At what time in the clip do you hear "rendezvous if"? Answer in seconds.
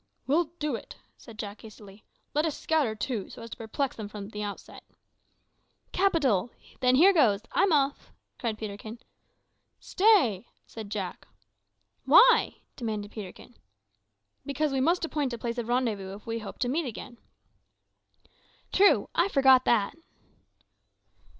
15.67-16.25